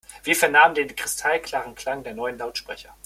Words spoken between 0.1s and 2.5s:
Wir vernahmen den kristallklaren Klang der neuen